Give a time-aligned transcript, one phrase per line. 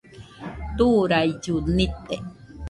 [0.77, 2.15] Turaillu nite